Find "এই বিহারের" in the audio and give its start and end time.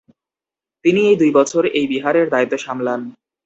1.77-2.27